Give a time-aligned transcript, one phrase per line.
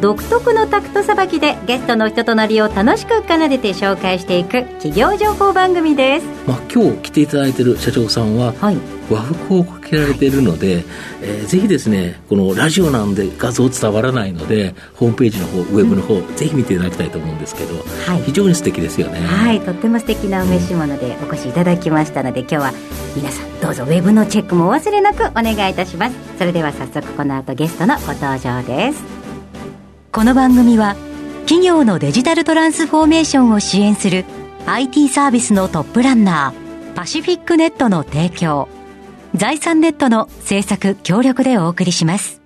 [0.00, 8.78] 独特のタクトさばきでゲストの人となりを楽しく奏でて紹介していく企業情報番組です、まあ、今日来ていただいている社長さんは、はい、
[9.10, 10.84] 和服をかけられているので、はい、
[11.20, 17.74] えー、ぜひですねこのラジオなんで画像伝わらないのでホームページの方ウェブの方、うん、ぜひ見ていただきたいと思うんですけど、
[18.06, 19.20] はい、非常に素敵ですよね。
[19.20, 22.72] はいとっても素敵なお召し物でお越しいただきましたので今日は
[23.14, 26.16] 皆さんどうぞウェブのチェックもお忘れなくお願いいたします。
[26.38, 29.19] それでは早速この後ゲストのご登場です
[30.12, 30.96] この番組は
[31.42, 34.24] 企業のデジタルトランスフォーメーションを支援する
[34.66, 38.68] IT サービスのトップランナーパシフィックネットの提供
[39.34, 42.42] 財産ネットの制作協力でお送りします。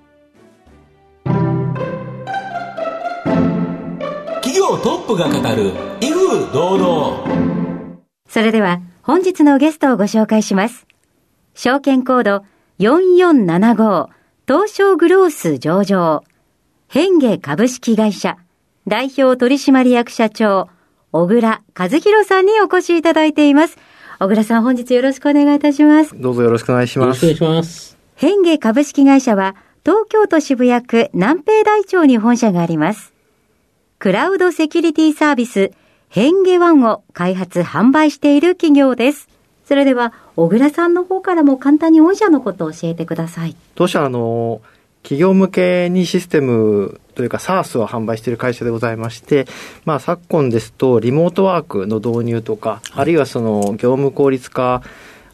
[4.42, 7.98] 企業トップが語る威風堂々。
[8.28, 10.86] それでは本日のゲストをご紹介します。
[11.54, 12.44] 証券コード
[12.78, 14.08] 4475
[14.46, 16.24] 東証グロース上場
[16.88, 18.36] 変化株式会社
[18.86, 20.68] 代表取締役社長、
[21.10, 23.78] 小倉和弘さんにお越しいただいています。
[24.20, 26.14] 小倉さん、本日よろしくお願いいたします。
[26.20, 27.24] どうぞよろしくお願いします。
[27.24, 27.96] よろしくお願いします。
[28.14, 33.12] 変化株式会社は、東京都渋谷区南平台町に本社があります。
[33.98, 35.72] クラウドセキュリティサービス、
[36.10, 39.28] 変化ワンを開発販売している企業です。
[39.64, 43.56] それでは、小倉さんの方からも簡単に御社のことを教えてください。
[43.74, 44.60] 当社、あの、
[45.04, 49.46] 企業向けにシステムというか SARS を販売している会社でございまして、
[49.84, 54.82] まあ昨今ですとリモートワークの導入とか、あるいはその業務効率化、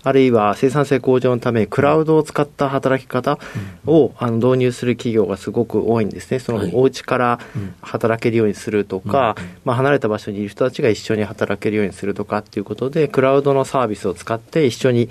[0.02, 3.38] あるいは生産性向上のためクラウドを使った働き方
[3.86, 6.40] を、あの導入する企業がすごく多いんですね。
[6.40, 7.38] そのお家から
[7.80, 15.08] 働けるようにするとか、まあ離れた場所にいる人たちが一緒に働けるようにするとかっていうことで、クラウドのサービスを使って一緒に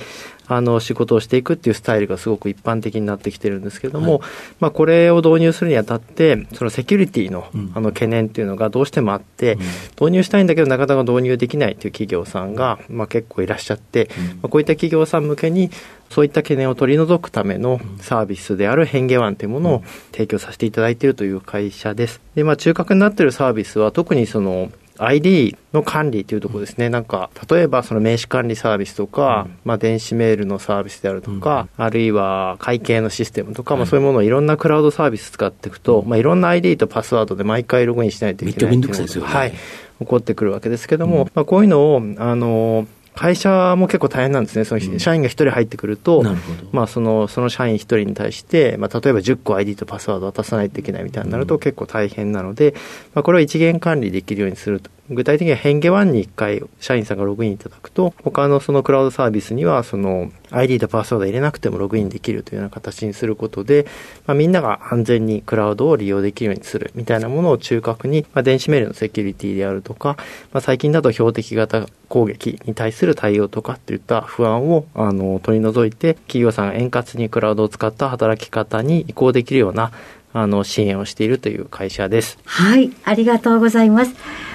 [0.50, 4.30] あの仕事をしていくっていうスタイルがすごく一般的になってきてるんですけれども、はい、
[4.60, 15.70] まあ、これを導入するにあたって、そのセキュリティのあの懸念っていうのがどうしてもあって、うん、導入したいんだけど、なかなか導入できないという企業さんが、まあ、結構いらっしゃって、うん、まあ、こういった企業さん向けに、
[16.10, 22.20] そういった懸念を取り除くためのサービスである変化ワンというものを提供させていただいているという会社です。
[22.34, 46.24] で、まあ、中核になっているサービスは、特にその、ID の管理というところですね、なんか、例えばその名刺管理サービスとか、うん、まあ電子メールのサービスであるとか、うん、あるいは会計のシステムとか、まあそういうものをいろんなクラウドサービス使っていくと、まあいろんな ID とパスワードで毎回ログインしないといけないっていうのが、はい、起こってくるわけですけども、まあこういうのを、あの、会社も結構大変なんですね、その社員が1人入ってくると、
[46.72, 52.74] まあ、そのその社員1人に対して、まあ、例えば10個 ID とパスワード渡さないといけないみたいになると結構大変なので、
[53.14, 54.90] まあ、これを一元管理できるようにすると。
[55.09, 63.88] 具体的には変化1に1回社員さんがログインいただくと、他のそのクラウドサービスにはその ID とパスワード入れなくてもログインできるというような形にすることで、
[64.25, 70.16] まあ、みんなが安全にクラウドを利用できるようにするみたいなものを中核に、まあ、電子メールのセキュリティであるとか、
[70.52, 79.92] まあ、最近だと標的型攻撃に対する対応とかっていった不安をあの取り除いて、企業さんが円滑にクラウドを使った働き方に移行できるような
[80.34, 82.38] あの支援をしているという会社です。
[82.45, 84.13] はい、ありがとうございます。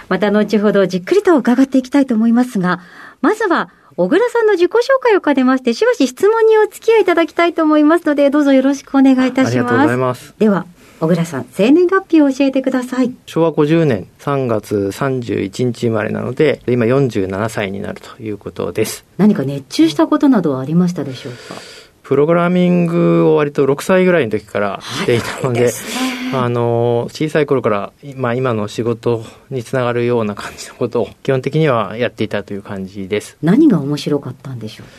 [0.09, 2.81] また後ほどじっくりと伺っていきたいと思いますが、
[3.23, 9.51] まずは小倉さんの自己紹介を兼ねまして、しばし質問にお付き合いいただきたいと思いますので、どうぞよろしくお願いいたします。
[9.51, 10.35] ありがとうございます。
[10.39, 10.67] では、
[11.01, 13.13] 小倉さん、生年月日を教えてください。
[13.27, 19.05] 昭和50年3月31日生まれなので、今47歳になるということです。
[19.17, 21.55] 何か熱中したことなどはありましたでしょうか？
[22.05, 25.73] プログラミングを割と6歳ぐらいの時からしていたので、
[26.35, 33.39] あの、小さい頃から、まあ今の仕事につながるような感じのことを基本的にはやっていたという感じです。
[33.43, 34.93] 何が面白かったんでしょうか？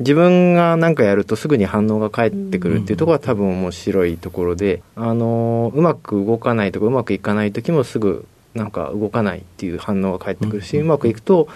[0.00, 8.24] 自分が何かやるとすぐに反応が返ってくるっていうところが多分面白いところで、あの、うまく動かないとかうまくいかない時もすぐ
[8.54, 11.48] なんか動かないっていう反応が返ってくるし、うまくいくと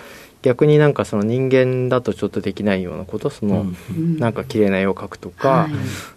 [0.44, 3.64] 逆になんかその人間だとちょっとできないようなことその、
[4.18, 5.70] なんか綺麗な絵を描くとか、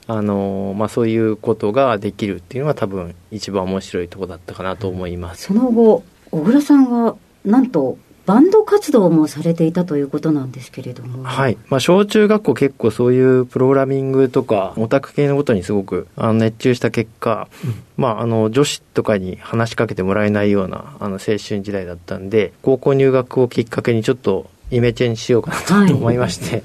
[0.06, 5.44] あのまあ、そういうことができるっていうのが多分一番面白いところだったかなと思います。
[5.44, 7.16] その後小倉さんが
[7.46, 7.98] なんと
[8.28, 11.24] バンド活動もされていたということなんですけれども。
[11.24, 11.58] はい。
[11.70, 26.64] まあ、小中学校結構そういうプログラミングとか、オタク系のことにすごくあの熱中した結果、うん、まあ、あの、女子とかに話しかけてもらえないような、あの、青春時代だったんで、高校入学をきっかけにちょっと、イメチェンしようかなと思いまして、はい、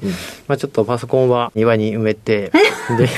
[0.48, 2.50] まあちょっとパソコンは庭に埋めて、
[2.98, 3.08] で、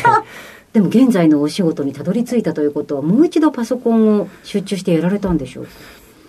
[0.74, 5.68] でも現在のお仕事にたどり着いたということは、もう一度パソコンを集中してやられたんでしょう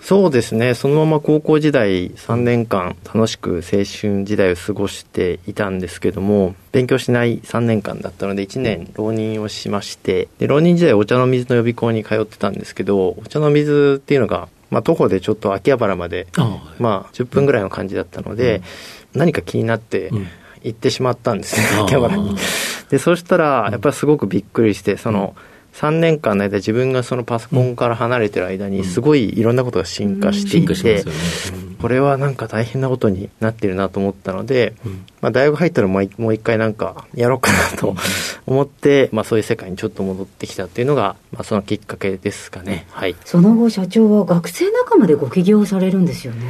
[0.05, 16.27] そうですね、そのまま高校時代3年間楽しく青春時代を過ごしていたんですけども、勉強しない3年間だったので1年浪人をしまして、で浪人時代お茶の水の予備校に通ってたんですけど、お茶の水っていうのが、まあ、徒歩でちょっと秋葉原まで、
[16.77, 18.61] まあ、10分ぐらいの感じだったので、
[19.15, 20.11] 何か気になって
[20.61, 22.35] 行ってしまったんですね、秋葉原に。
[22.91, 25.35] で、そしたら、やっぱりすごくびっくりして、その、
[25.75, 31.03] 3年間の間自分がそのパソコンから離れてる間にすごいいろんなことが進化していて、
[31.81, 34.73] これはなんか大変なことになってるなと思ったので、
[35.19, 37.93] まあ、大学入ったらもう一回なんかやろうかなと
[38.47, 46.45] 思って、まあ、そういう世界にちょっと戻ってきたっていうのが、まあ、そのきっかけですかね、はい、その後社長は学生仲間でご起業されるんですよね。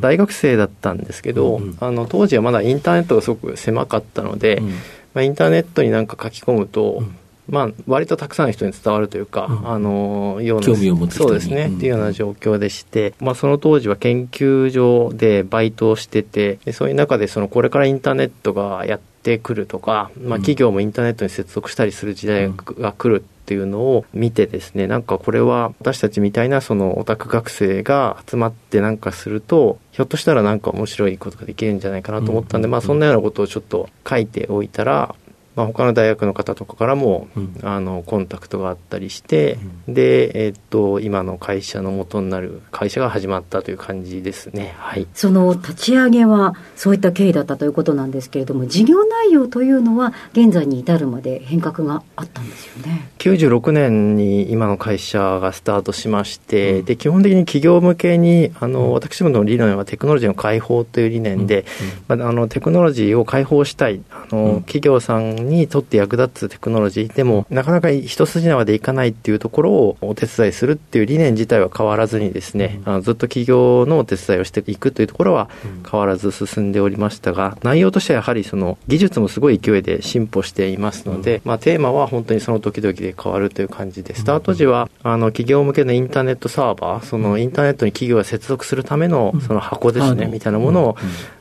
[0.00, 4.74] 大学生だったんですけど、うん、あの当時はまだインターネットがすごく狭かったので、うん、ま
[5.16, 7.16] あ、インターネットになんか書き込むと、うん
[7.48, 35.14] まあ、割とたくさんの人に伝わるというか、うん、あのような興味を持つそうですね、うん、っていうような状況でして、まあ、その当時は研究所でバイトをしててでそういう中でそのこれからインターネットがやってくるとか、まあ、企業もインターネットに接続したりする時代が来るっていうのを見てですねなんかこれは私たちみたいなそのオタク学生が集まってなんかするとひょっとしたらなんか面白いことができるんじゃないかなと思ったんで、まあそんなようなことをちょっと書いておいたら
[35.56, 53.08] まあ、他の大学の方とかからも、うん、あのコンタクトがあったりして、うん、で、えー、っと今の会社の元になる会社が始まったという感じですね、はい、その立ち上げはそういった経緯だったということなんですけれども事業内容というのは現在に至るまで変革があったんですよね。
[53.18, 61.64] 96年に今の会社がスタートしまして、うん、で基本的に企業向けにあの私どもの理論はテクノロジーの開放という理念で、
[62.08, 75.48] まあ、あのテクノロジーを開放したいあの、企業さんにとって役立つテクノロジーでも、なかなか一筋縄でいかないっていうところをお手伝いするっていう理念自体は変わらずにですね、あのずっと企業のお手伝いをしていくというところは
[75.90, 90.96] 変わらず進んでおりましたが、内容としてはやはりその技術もすごい勢いで進歩していますので、まあテーマは本当にその時々で変わるという感じで、スタート時はあの企業向けのインターネットサーバー、そのインターネットに企業が接続するためのその箱ですね、みたいなものを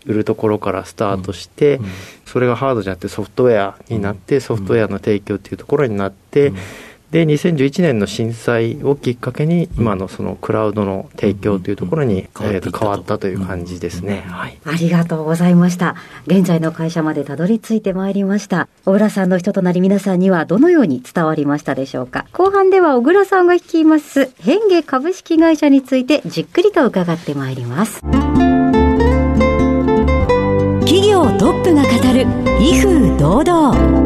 [0.05, 1.79] 売るところからスタートして、
[2.25, 6.53] それがハードじゃなくてソフトウェアになって、ソフトウェアの提供っていうところになって、
[7.13, 13.27] で2011年の震災をきっかけに今のそのクラウドの提供というところに、えー、と変わったと。
[13.27, 15.95] いう感じですね、はい、ありがとうございました。
[16.25, 18.67] 現在の会社までたどり着いてまいりました。
[18.85, 22.25] 小倉さんの人となり皆さんにはどのように伝わりましたでしょうか。
[22.33, 28.01] 後半では小倉さんが率います変化株式会社についてじっくりと伺ってまいります
[31.37, 32.25] トップが語る
[32.59, 34.02] 威風堂々。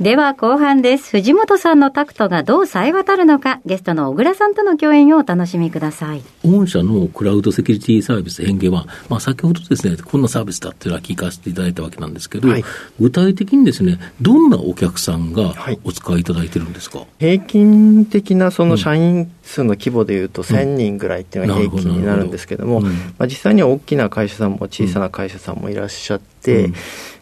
[0.00, 1.12] では後半です。
[1.12, 6.22] 藤本さんのタクトがどう冴え渡るのか、ゲストの小倉さんとの共演をお楽しみください。
[6.44, 12.64] 御社のクラウドセキュリティサービス変化は、まあ、先ほどですね、こんなサービスだっていうのは聞かせていただいたわけなんですけど、はい、
[12.98, 15.54] 具体的にですね、どんなお客さんが
[15.84, 26.74] お使いいただいてるんですか、はい、平均的なその社員数の規模でいうと1000人ぐらいっていうのが平均になるんですけども、まあ、実際には大きな会社さんも小さな会社さんもいらっしゃって、うん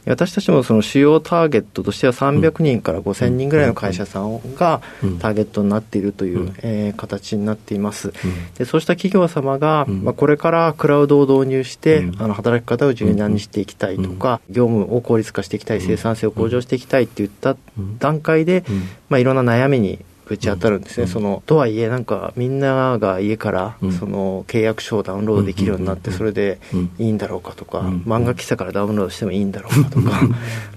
[0.06, 4.80] 私たちもその主要ターゲットとしては300人から5000人ぐらいの会社さんが
[5.21, 8.12] ターゲットになっているという、えー、形になっています。
[8.59, 17.56] でそうした企業様が、まあ、これからクラウドを導入して、あの働き方を柔軟にしていきたいとか、業務を効率化していきたい、生産性を向上していきたいっていった
[17.99, 18.64] 段階で、
[19.09, 26.59] まあ、いろんな悩みにぶち当たるんですね、うん、そのとはいえ、なんかみんなが家からその契約書をダウンロードできるようになって、それで
[26.99, 30.23] いいんだろうかとか、漫画記者からダウンロードしてもいいんだろうかとか、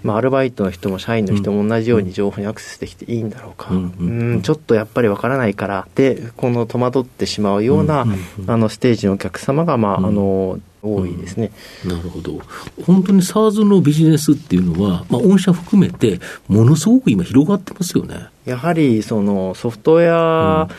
[0.03, 4.41] まあアルバイトの人も社員の人も同じように情報にアクセスできていいんだろうか、うん。
[4.41, 8.05] ちょっとやっぱりわからないから、で、この戸惑ってしまうような、
[8.47, 11.51] あのステージのお客様が、まあ、あの、多いですね、
[11.83, 12.39] うん、なるほど、
[12.85, 18.27] 本当に SARS のビジネスっていうのは、まあ、御社含めて、ものすごく今、広がってますよね。
[18.45, 20.69] やはりそのソフトウェア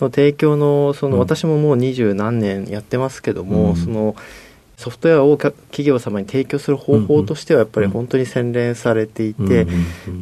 [0.00, 4.14] の提供のその、私ももう二十何年やってますけども、その
[4.76, 9.66] ソフトウェアを企業様に提供する方法としてはやっぱり本当に洗練されていて、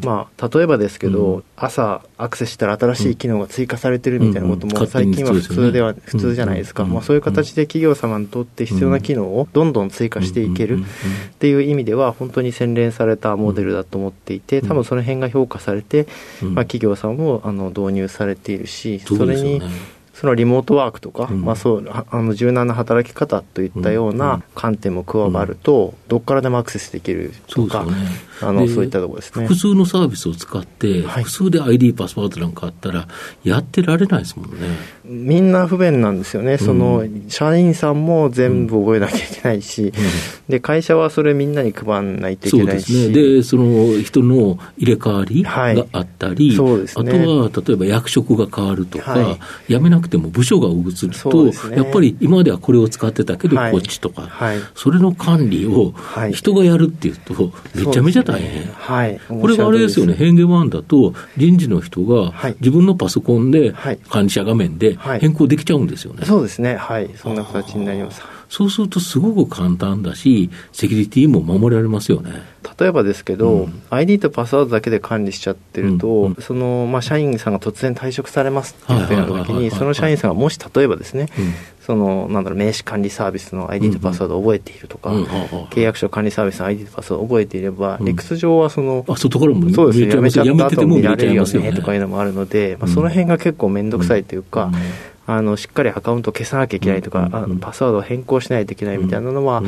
[0.04, 16.06] まあ、例えばですけど、朝アクセスしたら新しい機能が追加されてるみたいなことも最近は普通では、普通じゃないですか、まあ、そういう形で企業様にとって必要な機能をどんどん追加していけるっていう意味では本当に洗練されたモデルだと思っていて多分その辺が評価されて、
[16.42, 19.62] まあ、企業さんもあの導入されているしそれに
[20.14, 27.97] そのリモートワークとか、うん、まあ、そうあの柔軟な働き方といったような観点も加わると、どこからでもアクセスできるとか、そうね、
[28.42, 29.47] あのそういったところですね。
[29.47, 33.09] 複数のサービスを使って、複数で ID、パスワードなんかあったら、
[33.42, 34.57] やってられないですもんね。
[35.04, 39.92] みんな不便なんですよね、その社員さんも全部覚えなきゃいけないし、
[40.49, 46.57] で会社はそれみんなに配らないといけないし、そうですね、でその人の入れ替わりがあったり、はい。
[46.57, 49.38] そうですね、あとは例えば役職が変わるとか、は
[49.69, 55.95] い、辞めなくても部署が移ると、ね、やっぱり今まではこれを使ってたけど、こっちとか、はい、それの管理を
[56.33, 58.66] 人がやるっていうと、めちゃめちゃ大変。
[58.66, 63.75] はい、これがあれですよね、変幻ンだと、人事の人が自分のパソコンで、
[64.09, 66.26] 管理者画面で変更できちゃうんですよね。
[66.26, 68.23] そうですね、はい、そんな形になります。
[68.52, 72.42] そうするとすごく簡単だし、セキュリティも守られますよね。
[72.78, 85.12] 例えばですけど、うん、ID とパスワードだけで管理しちゃってると、うんうん、その、まあ、社員さんが突然退職されますっていうふうな時に、その社員さんがもし例えばですね、うん、その、なんだろう、名刺管理サービスの ID とパスワードを覚えているとか、
[85.71, 94.71] 契約書管理サービスの ID とパスワードを覚えていれば、理屈上はその、あ、外からもそうですね、やめちゃった後見られるよねとかいうのもあるので、まあ、その辺が結構面倒くさいというか、
[95.26, 99.62] あのしっかりアカウント消さなきゃいけないとか、あのパスワードを変更しないといけないみたいなのは、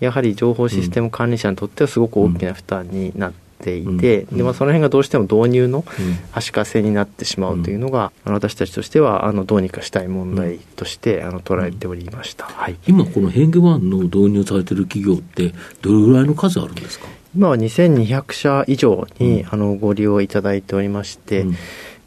[0.00, 5.84] やはり情報システム管理者にとってはすごく大きな負担になっていて、でまあ、その辺がどうしても導入の
[6.32, 17.06] 足かせになってしまうというのが、あの私たちとしてはあのどうにかしたい問題としてあの捉えておりました、はい、今、この変化ワンの導入されている企業って、どれぐらいの数あるんですか？
[17.34, 21.44] 今は2200社以上に、あのご利用いただいておりまして、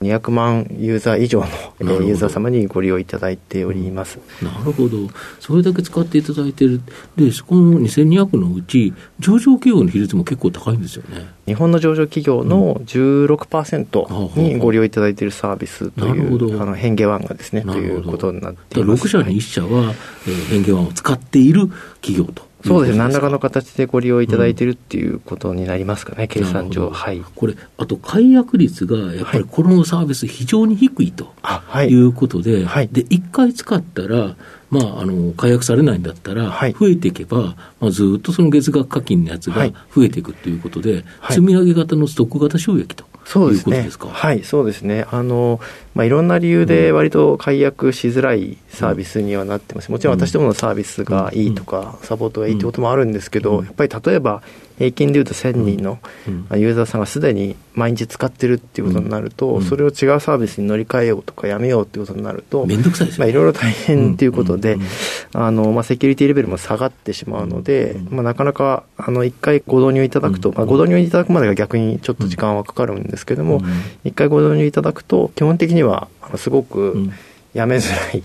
[0.01, 1.43] 200万ユーザー以上
[1.79, 4.19] のユーザー様にご利用いただいております。
[4.41, 4.97] なるほど。
[5.39, 6.81] それだけ使っていただいている。
[7.15, 11.27] で、そこの2200のうち、上場企業の比率も結構高いんですよね。
[11.45, 19.05] 日本の上場企業の16%にご利用いただいているサービスという、うん、あの変化ワンがですね、ということになっています。
[19.05, 19.93] 6社に1社は、
[20.27, 21.69] えー、変化ワンを使っている
[22.01, 22.50] 企業と。
[22.63, 31.33] そうですね、何らかの形でご利用いただいているっていうことになりますかね、うん、計算上、はい、これ、あと解約率がやっぱりこのサービス、非常に低いと
[31.87, 34.35] いうことで、はい、で1回使ったら、
[34.69, 43.10] まあ、あの解約されないんだったら、増えていけば、まあ、ずっとその月額課金のやつが増えていくということで、積み上げ型のストック型収益と。
[43.25, 43.89] そうですね。
[44.09, 45.05] はい、そうですね。
[45.11, 45.59] あの、
[45.93, 49.91] まあ、いろんな理由で割と解約しづらいサービスにはなってます。
[49.91, 54.41] もちろん私どものサービスがいいとか、サポートがいいってこともあるんですけど、やっぱり例えば、
[54.81, 55.99] 平均でいうと1000人の
[56.57, 64.77] ユーザーさんがすでに毎日使ってるっていうことになると、それを違うサービスに乗り換えようとかやめようっていうことになると、面倒くさいまあ、いろいろ大変っていうことで、
[65.33, 73.61] あの、まあ、セキュリティレベルも下がってしまうので、まあ、なかなか、あの、一回ご導入いただくと、まあ、ご導入いただくまでが逆にちょっと時間はかかるんですけども、
[74.03, 76.07] 一回ご導入いただくと、基本的には、
[76.37, 77.09] すごく、
[77.53, 78.23] やめづらい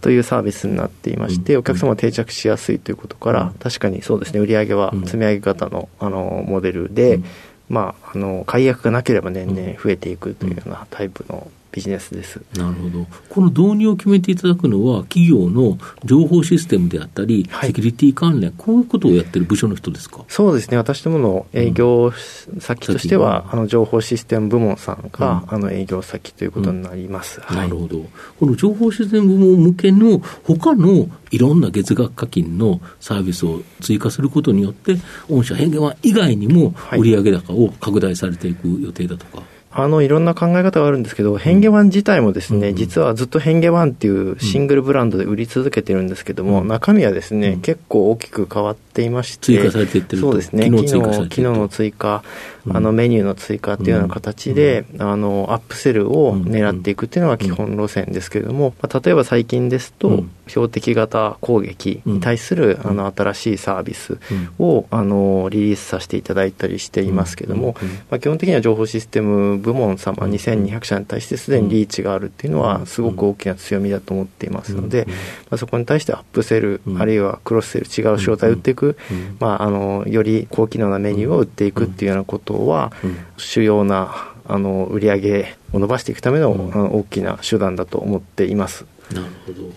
[0.00, 7.20] というサービスになっていまして、お客様が定着しやすいということから、確かにそうですね、売上は積み上げ方のあのモデルで、
[7.68, 12.40] まあ、あの解約がなければ年々増えていくというようなタイプのビジネスです。
[12.54, 20.24] なるほど、この導入を決めていただくのは、企業の情報システムであったり、はい、セキュリティ関連、こういうことをやってる部署の人ですか？
[20.28, 22.12] そうですね、私どもの営業
[22.58, 27.56] 先としては、うん、あの情報システム部門さんが、うん、あの営業先ということになります、うん。
[27.56, 28.04] はい、なるほど、
[28.38, 34.98] この情報システム部門向けの他のいろんな月額課金のサービスを追加することによって、
[35.30, 39.38] 御社変化以外にも売上高を拡大されていく予定だとか。
[39.38, 52.22] はいあのいろんな考え方があるんですけど、変化ワン自体もですね、うん、実はずっと変化ワンっていうシングルブランドで売り続けてるんですけども、うん、中身はですね、うん、結構大きく変わっていまして、追加されていってるそうですね、機能機能の追加、
[52.68, 64.18] あのメニューの追加っていうような形で、あのアップセルを狙っていくっていうのが基本路線ですけれども、まあ、例えば最近ですと、標的型攻撃に対する、あの新しいサービス
[64.58, 67.74] を、あのリリースさせていただいたりしていますけれども、
[68.10, 75.14] まあ、基本的には情報システム部門様2200社に対してすでにリーチがあるっていうのはすごく大きな強みだと思っていますので、ま
[75.54, 78.98] あ、そこに対してアップセル、あるいはクロスセル違う商材を売っていく、
[79.40, 82.92] まあ、あのより高機能なメニューを売っていくっていうようなことは
[83.38, 86.50] 主要なあの売り上げを伸ばしていくための、
[86.92, 88.86] 大きな手段だと思っています。
[89.12, 89.68] なるほど。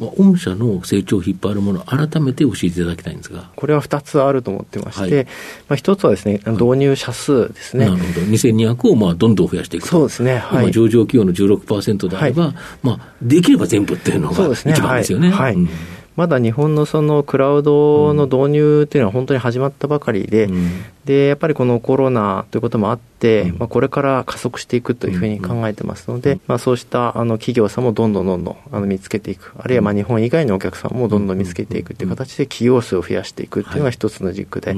[0.00, 3.50] まあ、御社の成長を引っ張るもの、改めて教えていただきたいんですが。
[3.56, 5.30] これは2つあると思ってまして、はい、ま
[5.74, 7.86] あ、1つはですね、導入者数ですね。
[7.86, 8.26] なるほど。
[8.26, 10.38] 2200をまあどんどん増やしていくそうですね。
[10.38, 15.30] はい、上場企業の16%であれば、はい、まあ、できれば全部っていうのが一番ですよね。
[15.30, 15.68] はい、うん
[16.16, 20.70] まだ日本のそのクラウドの導入っていうのは本当に始まったばかりで、うん、
[21.04, 30.94] でやっぱりこのコロナということもあって、うん、まあ、これから加速していくというふうに考えてますので、うん、まあ、そうしたあの企業さんもどんどんどんどんあの見つけていく、あるいはまあ日本以外のお客さん。
[30.94, 34.76] もどんどん見つけていくという形で企業数を増やしていくっていうのが一つの軸で、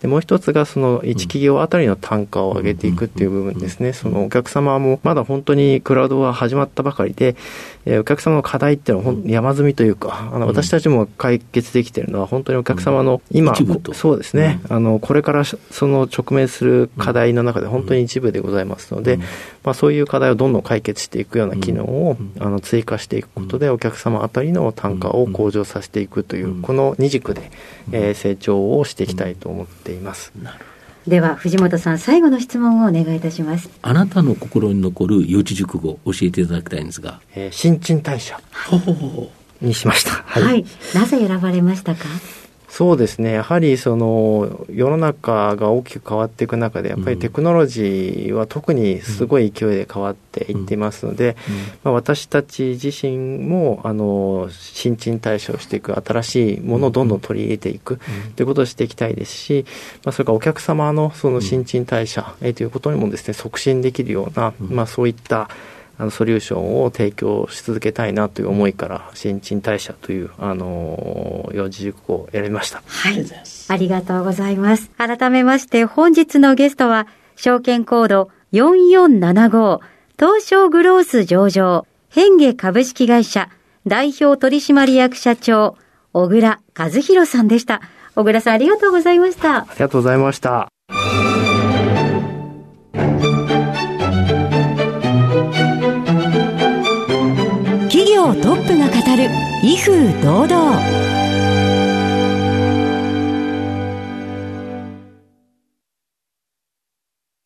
[0.00, 7.36] でもう一つがその1企業あたりの単価を上げていくっていう部分ですね、そのお客様もまだ本当にクラウドは始まったばかりで、
[7.84, 13.54] えお客様の課題っていうのは山積みというか、あの私たちも解決できているのは本当にお客様の今、
[13.94, 19.26] そうですね、あのこれからその直面する課題の中で本当に一部でございますので、うん、ま
[19.72, 27.50] あ、そういう課題をどんどん解決していくような機能を、あの追加していくことで、お客様あたりの単価を向上させていくという、この二軸で、
[27.92, 30.32] えー、成長をしていきたいと思っています。
[31.06, 33.70] では藤本さん最後の質問をお願いいたします。
[33.80, 38.38] あなたの心に残る四字熟語教えていただきたいんですが、えー、新陳代謝
[39.62, 42.04] にしました、はい、はい、なぜ選ばれましたか？
[42.68, 51.36] そうですね、やはりその世の中が大きく変わっていく中で、やっぱりテクノロジーは特にすごい勢いで変わっていっていますので、
[51.82, 57.98] まあ、私たち自身もあの新陳代謝をしていく、新しいものをどんどん取り入れていく
[58.36, 59.64] ということをしていきたいですし、
[60.04, 65.48] まあ、それからお客様のその新陳代謝ということにもですね促進できるような、まあ、そういった
[65.98, 72.82] あのソリューションを提供し続けたいなという思いから新陳代謝というあの四字熟語を選びました。
[72.86, 73.26] はい。
[73.68, 74.90] ありがとうございます。
[74.96, 79.80] 改めまして本日のゲストは証券コード4475
[80.18, 83.50] 東証グロース上場変化株式会社
[83.86, 85.76] 代表取締役社長
[86.12, 87.82] 小倉和弘さんでした。
[88.14, 89.58] 小倉さんありがとうございました。
[89.58, 90.68] ありがとうございました。
[99.16, 99.30] る
[99.62, 101.08] 威風堂々。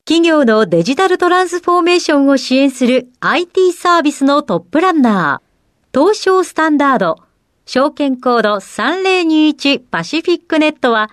[0.04, 7.16] 企業のデジタルトランスフォーメーションを支援する IT サービスのトップランナー、東証スタンダード、
[7.64, 11.10] 証券コード3021パシフィックネットは、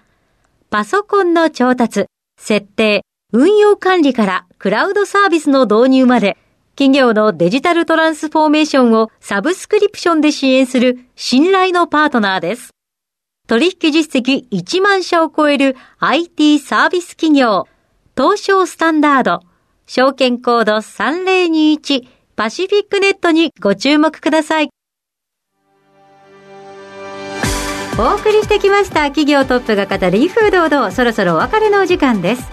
[0.70, 6.38] パソコンの調達、設定、運用管理からクラウドサービスの導入まで、
[6.80, 12.70] 企業のデジタルトランスフォーメーションをサブスクリプションで支援する信頼のパートナーです。
[13.48, 17.68] 取引実績1万社を超える IT サービス企業、
[18.16, 19.42] 東証スタンダード、
[19.88, 24.70] 証券コード3021パシフィックネットにご注目ください。
[27.98, 32.50] お送りしてきました企業トップが語る威風堂々そろそろお別れのお時間です。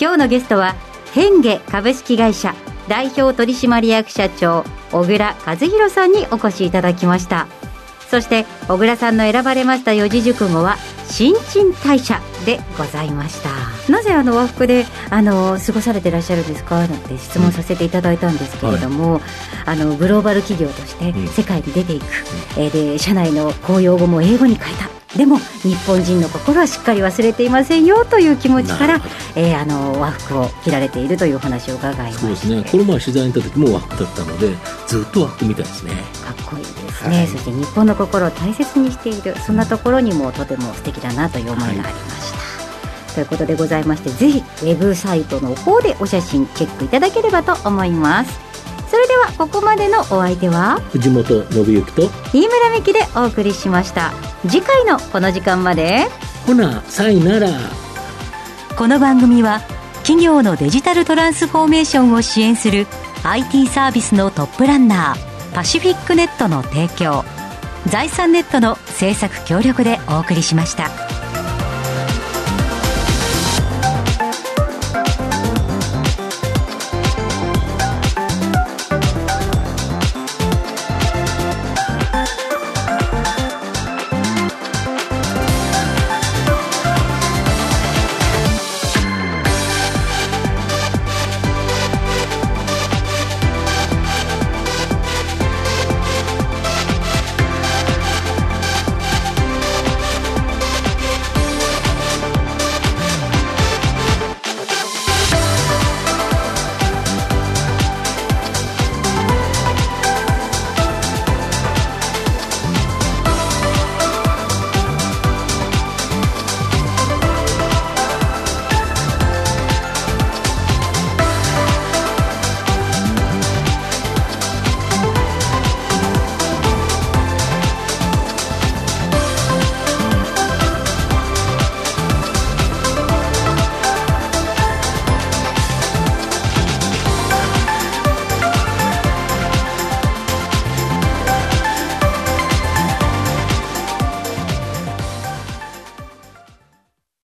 [0.00, 0.76] 今日のゲストは、
[1.12, 2.54] ヘンゲ株式会社
[2.90, 7.46] 代表取締役社長小倉和弘さんにお越しいただきました。
[8.10, 10.76] そして小倉さんの選ばれました四字熟語は
[11.06, 13.50] 新陳代謝でございました。
[13.92, 16.88] なぜあの和服であの過ごされてらっしゃるんですか？
[16.88, 19.22] なんて質問させていただいたんですけれども、はい、
[19.66, 29.00] あのグローバル企業として世界に出ていく、うん、えー、で社内の公用語も英語に変えたでも日本人の心はしっかり忘れていませんよという気持ちから、
[29.34, 32.20] えー、あの和服を着られているというお話を伺いました。
[32.20, 32.64] そうですね。
[32.70, 34.48] この前取材に行った時も和服だったので
[34.86, 35.92] ずっと和服みたいですね。
[36.24, 48.38] かっこいいですね、はい、そして日本の心を大切にしているそんなところにもとても素敵だなという思いがありました、はい、ということでございましてぜひウェブサイトの方でお写真チェックいただければと思います。
[48.88, 54.12] それではここまでのお相手は藤本信之と飯村美希でお送りしました
[54.48, 56.06] 次回のこの時間まで
[56.46, 57.48] ほなさいなら
[58.76, 59.60] この番組は
[59.98, 62.86] 企業のデジタルトランスフォーメーションを支援する
[63.22, 67.22] IT サービスのトップランナーパシフィックネットの提供
[67.86, 71.19] 財産ネットの制作協力でお送りしました。